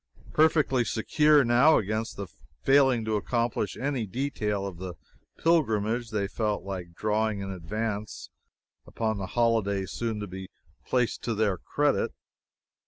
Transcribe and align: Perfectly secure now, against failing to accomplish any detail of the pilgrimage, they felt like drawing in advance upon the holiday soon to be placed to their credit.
Perfectly 0.33 0.83
secure 0.83 1.43
now, 1.45 1.77
against 1.77 2.19
failing 2.63 3.05
to 3.05 3.17
accomplish 3.17 3.77
any 3.77 4.07
detail 4.07 4.65
of 4.65 4.79
the 4.79 4.95
pilgrimage, 5.37 6.09
they 6.09 6.27
felt 6.27 6.63
like 6.63 6.95
drawing 6.95 7.39
in 7.39 7.51
advance 7.51 8.31
upon 8.87 9.19
the 9.19 9.27
holiday 9.37 9.85
soon 9.85 10.19
to 10.19 10.25
be 10.25 10.49
placed 10.87 11.21
to 11.25 11.35
their 11.35 11.55
credit. 11.59 12.15